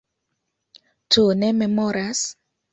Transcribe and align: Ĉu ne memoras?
Ĉu 1.17 1.27
ne 1.43 1.53
memoras? 1.61 2.27